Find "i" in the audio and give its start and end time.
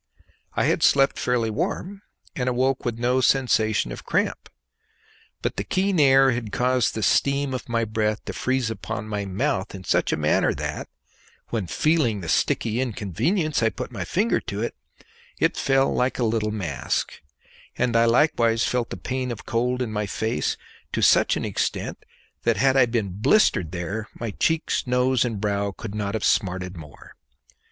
0.55-0.63, 13.61-13.69, 17.95-18.05, 22.75-22.87